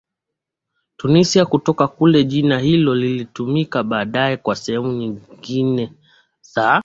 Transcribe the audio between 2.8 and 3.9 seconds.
lilitumika